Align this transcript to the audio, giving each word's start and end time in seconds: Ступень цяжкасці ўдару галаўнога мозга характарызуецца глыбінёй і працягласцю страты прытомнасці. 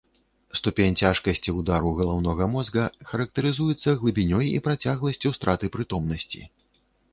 Ступень 0.59 0.95
цяжкасці 1.01 1.53
ўдару 1.59 1.91
галаўнога 1.99 2.47
мозга 2.55 2.87
характарызуецца 3.11 3.95
глыбінёй 4.01 4.47
і 4.55 4.67
працягласцю 4.71 5.37
страты 5.39 5.73
прытомнасці. 5.79 6.45